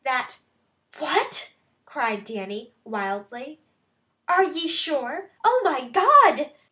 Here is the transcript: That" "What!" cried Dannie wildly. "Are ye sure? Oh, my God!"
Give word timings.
That" 0.03 0.37
"What!" 0.97 1.53
cried 1.85 2.23
Dannie 2.23 2.73
wildly. 2.83 3.59
"Are 4.27 4.43
ye 4.43 4.67
sure? 4.67 5.29
Oh, 5.43 5.61
my 5.63 5.89
God!" 5.89 6.51